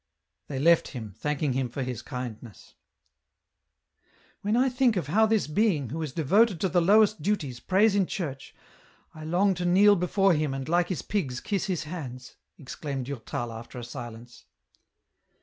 [0.47, 2.73] They left him, thanking him for his kindness.
[3.51, 7.59] *' When I think of how this being, who is devoted to the lowest duties,
[7.59, 8.55] prays in church,
[9.13, 13.51] I long to kneel before him and, like his pigs, kiss his hands!" exclaimed Durtal
[13.53, 14.45] after a silence.